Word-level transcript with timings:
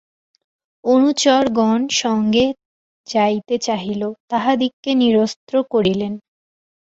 অনুচরগণ 0.83 1.79
সঙ্গে 2.01 2.45
যাইতে 3.07 3.55
চাহিল, 3.57 4.01
তাহাদিগকে 4.29 4.91
নিরস্ত 4.95 5.49
করিলেন। 5.73 6.13